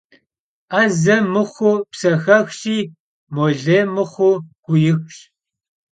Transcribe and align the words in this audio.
'eze 0.75 1.15
mıxhu 1.33 1.71
psexexşi, 1.91 2.77
mole 3.33 3.79
mıxhu 3.93 4.29
guixş. 4.63 5.17